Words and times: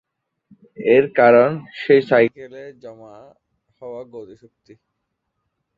এর 0.95 1.05
কারণ 1.17 1.49
সেই 1.81 2.01
সাইকেলে 2.09 2.63
জমা 2.83 3.15
হওয়া 3.81 4.01
গতি 4.13 4.35
শক্তি। 4.41 4.73